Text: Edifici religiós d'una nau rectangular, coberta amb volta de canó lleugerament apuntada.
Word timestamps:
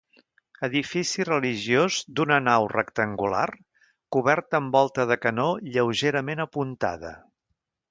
Edifici 0.67 1.25
religiós 1.29 1.97
d'una 2.19 2.39
nau 2.45 2.65
rectangular, 2.71 3.45
coberta 4.17 4.61
amb 4.63 4.79
volta 4.79 5.07
de 5.13 5.21
canó 5.27 5.47
lleugerament 5.77 6.45
apuntada. 6.49 7.17